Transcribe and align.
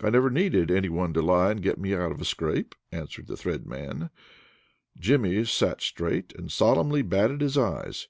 "I 0.00 0.10
never 0.10 0.28
needed 0.28 0.72
any 0.72 0.88
one 0.88 1.12
to 1.12 1.22
lie 1.22 1.52
and 1.52 1.62
get 1.62 1.78
me 1.78 1.94
out 1.94 2.10
of 2.10 2.20
a 2.20 2.24
scrape," 2.24 2.74
answered 2.90 3.28
the 3.28 3.36
Thread 3.36 3.64
Man. 3.64 4.10
Jimmy 4.98 5.44
sat 5.44 5.80
straight 5.80 6.32
and 6.34 6.50
solemnly 6.50 7.02
batted 7.02 7.40
his 7.42 7.56
eyes. 7.56 8.08